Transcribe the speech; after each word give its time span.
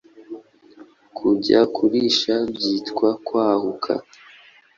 Kujya 1.17 1.59
kurisha 1.75 2.33
byitwa 2.55 3.09
Kwahuka 3.25 3.93